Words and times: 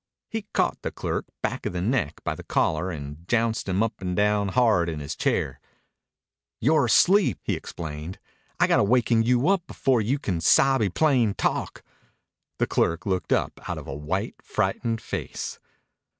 He 0.27 0.47
caught 0.51 0.81
the 0.81 0.89
clerk 0.89 1.27
back 1.43 1.67
of 1.67 1.73
the 1.73 1.79
neck 1.81 2.23
by 2.23 2.33
the 2.33 2.41
collar 2.41 2.89
and 2.89 3.27
jounced 3.27 3.69
him 3.69 3.83
up 3.83 4.01
and 4.01 4.15
down 4.15 4.47
hard 4.47 4.89
in 4.89 4.99
his 4.99 5.15
chair. 5.15 5.59
"You're 6.59 6.85
asleep," 6.85 7.37
he 7.43 7.53
explained. 7.53 8.17
"I 8.59 8.65
got 8.65 8.77
to 8.77 8.83
waken 8.83 9.21
you 9.21 9.47
up 9.49 9.67
before 9.67 10.01
you 10.01 10.17
can 10.17 10.41
sabe 10.41 10.95
plain 10.95 11.35
talk." 11.35 11.83
The 12.57 12.65
clerk 12.65 13.05
looked 13.05 13.31
up 13.31 13.61
out 13.69 13.77
of 13.77 13.85
a 13.85 13.93
white, 13.93 14.41
frightened 14.41 15.01
face. 15.01 15.59